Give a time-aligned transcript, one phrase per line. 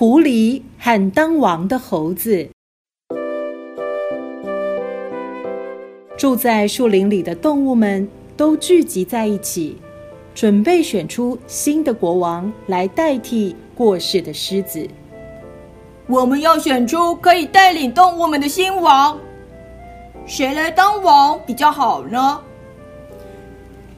[0.00, 2.48] 狐狸和当王的猴子。
[6.16, 9.76] 住在树林里的动物们都聚集在一起，
[10.34, 14.88] 准备选出新的国王来代替过世的狮子。
[16.06, 19.18] 我们要选出可以带领动物们的新王，
[20.24, 22.40] 谁来当王比较好呢？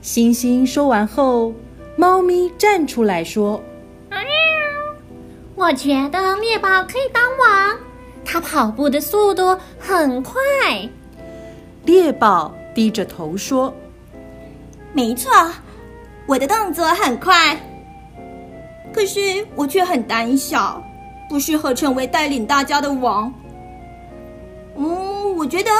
[0.02, 1.52] 猩猩说完后，
[1.94, 3.62] 猫咪站出来说
[5.62, 7.78] ：“我觉得猎豹可以当王，
[8.24, 10.34] 它跑步的速度很快。”
[11.86, 13.72] 猎豹低着头说
[14.92, 15.30] ：“没错，
[16.26, 17.56] 我的动作很快，
[18.92, 20.82] 可是我却很胆小，
[21.28, 23.32] 不适合成为带领大家的王。
[24.76, 25.70] 嗯，我觉得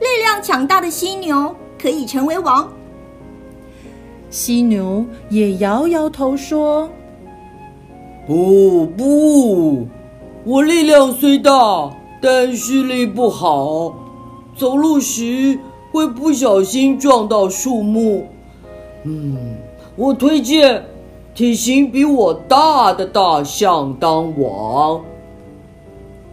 [0.00, 2.68] 力量强大的犀牛可以成为王。”
[4.30, 6.90] 犀牛也摇摇头说
[8.28, 9.88] ：“不不，
[10.44, 13.94] 我力量虽大，但视力不好。”
[14.54, 15.58] 走路时
[15.90, 18.26] 会不小心撞到树木。
[19.04, 19.56] 嗯，
[19.96, 20.84] 我推荐
[21.32, 25.00] 体型比我大的大象当王。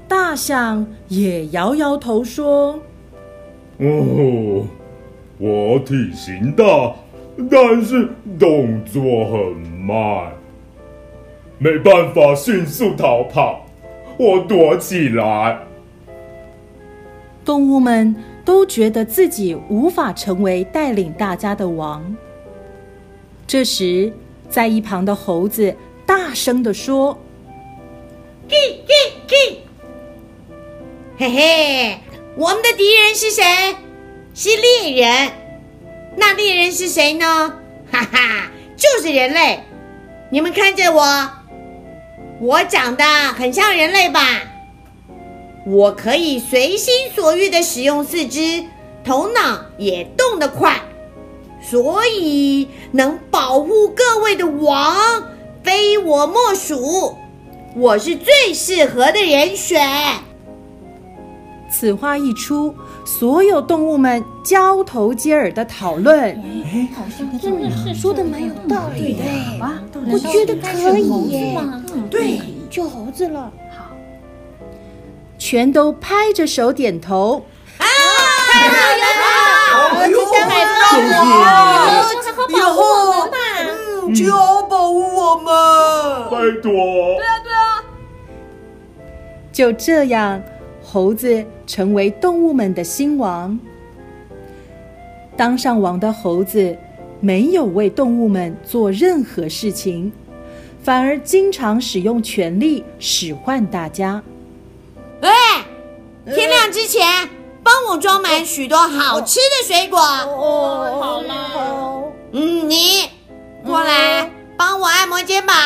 [0.07, 2.77] 大象也摇摇头说
[3.79, 4.65] ：“哦，
[5.37, 6.93] 我体型大，
[7.49, 10.31] 但是动作很慢，
[11.57, 13.65] 没办法迅速逃跑，
[14.17, 15.59] 我躲起来。”
[17.45, 22.15] 动物们都觉得自己无法成为带领大家的王。
[23.45, 24.11] 这时，
[24.49, 27.15] 在一旁的猴子大声的说
[28.49, 28.93] ：“嘿嘿
[29.27, 29.59] 嘿，
[31.17, 31.99] 嘿嘿，
[32.35, 33.43] 我们的敌人是谁？
[34.33, 35.31] 是猎人。
[36.17, 37.25] 那猎人是谁呢？
[37.91, 39.59] 哈哈，就是人类。
[40.31, 41.01] 你们看着我，
[42.39, 44.21] 我长得很像人类吧？”
[45.67, 48.63] 我可以随心所欲的使用四肢，
[49.03, 50.79] 头脑也动得快，
[51.59, 54.95] 所以能保护各位的王，
[55.63, 57.15] 非我莫属。
[57.75, 59.83] 我是最适合的人选。
[61.71, 66.19] 此话一出，所有动物们交头接耳的讨论。
[66.19, 69.23] 哎，好像真的是说的蛮有道理的。
[70.11, 71.57] 我觉得可以耶。
[72.09, 73.51] 对，就猴子了。
[75.37, 77.45] 全都拍着手点头
[77.77, 77.85] 啊！
[78.51, 79.05] 太好了！
[80.01, 80.17] 哎呦，
[82.49, 85.45] 以后就要保护我们，
[86.31, 86.71] 拜托。
[87.17, 87.83] 对啊，对啊。
[89.51, 90.41] 就这样，
[90.95, 93.59] 猴子成为动物们的新王。
[95.35, 96.73] 当上王的猴子
[97.19, 100.09] 没有为动物们做任何事情，
[100.81, 104.23] 反而经常使用权力使唤大家。
[105.21, 105.29] 喂，
[106.33, 107.05] 天亮之前
[107.61, 109.99] 帮我装满许多好吃的水果。
[109.99, 111.51] 哦，好啦。
[112.31, 113.09] 嗯，你
[113.65, 115.57] 过来帮我按摩肩膀。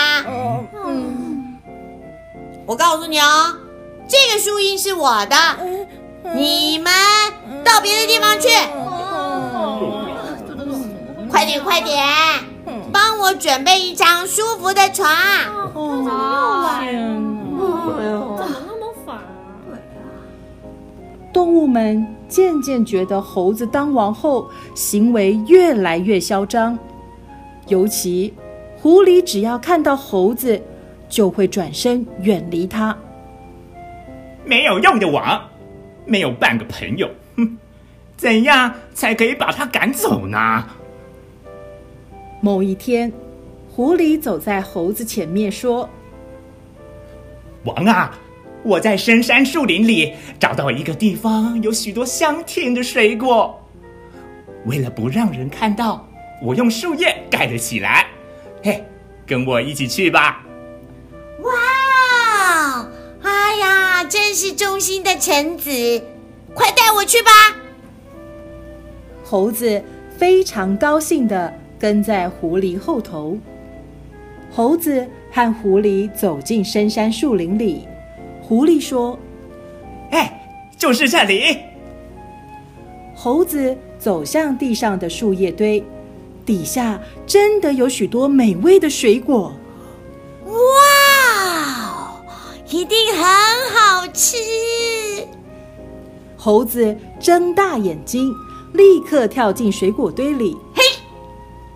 [0.88, 1.56] 嗯，
[2.66, 3.56] 我告诉你哦，
[4.10, 5.36] 这个树荫是我的，
[6.34, 6.92] 你们
[7.64, 8.50] 到别的地方去。
[11.30, 12.04] 快点，快点，
[12.92, 15.08] 帮我准备一张舒服的床。
[15.76, 16.76] 哦，
[21.32, 26.76] 动物们渐渐觉得猴子当王后行为越来越嚣张，
[27.68, 28.34] 尤其
[28.82, 30.60] 狐狸只要看到猴子，
[31.08, 32.98] 就会转身远离它。
[34.46, 35.50] 没有用的王，
[36.06, 37.58] 没有半个朋友，哼！
[38.18, 40.66] 怎样才可以把他赶走呢？
[42.42, 43.12] 某一天，
[43.70, 45.90] 狐狸走在猴子前面说
[47.64, 48.18] ：“王啊！”
[48.62, 53.58] 我在深山树林里找到一个地方，有许多香甜的水果。
[54.66, 56.06] 为了不让人看到，
[56.42, 58.06] 我用树叶盖了起来。
[58.62, 58.84] 嘿，
[59.26, 60.44] 跟我一起去吧！
[64.10, 65.70] 真是忠心的臣子，
[66.56, 67.30] 快带我去吧！
[69.24, 69.82] 猴子
[70.18, 73.38] 非常高兴的跟在狐狸后头。
[74.52, 77.88] 猴子和狐狸走进深山树林里。
[78.42, 79.18] 狐狸说
[80.10, 80.42] ：“哎，
[80.76, 81.60] 就是这里。”
[83.14, 85.84] 猴子走向地上的树叶堆，
[86.48, 89.54] 底下真的有许多美味的水果。
[92.70, 93.24] 一定很
[93.74, 94.38] 好吃。
[96.38, 98.32] 猴子睁大眼睛，
[98.74, 100.56] 立刻跳进水果堆里。
[100.76, 100.84] 嘿，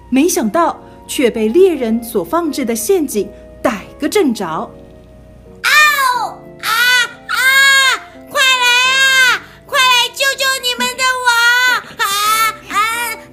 [0.09, 3.27] 没想到却被猎人所放置的陷阱
[3.61, 4.45] 逮个正着。
[4.45, 4.69] 啊
[6.61, 6.69] 啊
[7.27, 7.37] 啊，
[8.29, 11.27] 快来啊，快来救救你们的我。
[11.97, 12.05] 啊
[12.69, 12.77] 啊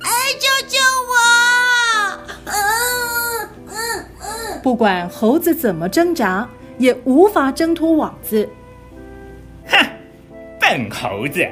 [0.00, 0.08] 啊，
[0.40, 0.78] 救救
[1.10, 1.14] 我。
[4.62, 6.48] 不管猴子怎么挣扎。
[6.80, 8.48] 也无法挣脱网子。
[9.66, 9.78] 哼，
[10.58, 11.46] 笨猴子，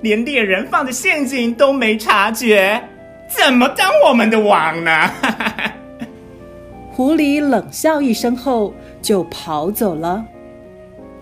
[0.00, 2.82] 连猎人放的陷阱都没察觉，
[3.28, 5.10] 怎么当我们的王呢？
[6.90, 10.24] 狐狸冷笑一声后，就跑走了。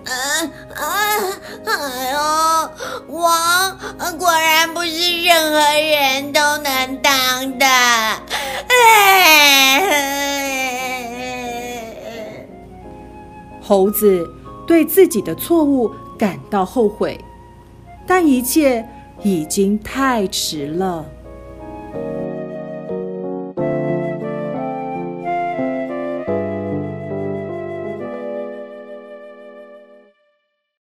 [0.07, 0.13] 啊
[0.77, 0.85] 啊！
[1.65, 2.19] 哎呦，
[3.09, 3.77] 王
[4.17, 7.67] 果然不是任何人都能当的。
[13.67, 14.29] 猴子
[14.67, 17.19] 对自己的错误感到后悔，
[18.07, 18.87] 但一切
[19.23, 21.07] 已经太迟了。